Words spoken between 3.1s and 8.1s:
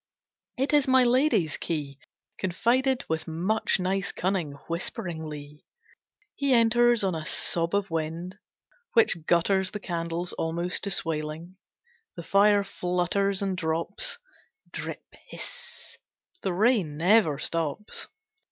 much nice cunning, whisperingly. He enters on a sob of